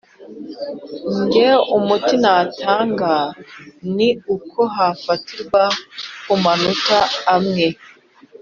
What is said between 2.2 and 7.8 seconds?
natanga ni uko hafatirwa ku manota amwe,